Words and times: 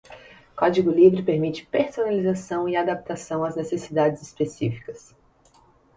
Código 0.55 0.89
livre 0.89 1.21
permite 1.21 1.63
personalização 1.67 2.67
e 2.67 2.75
adaptação 2.75 3.43
às 3.45 3.55
necessidades 3.55 4.23
específicas. 4.23 5.15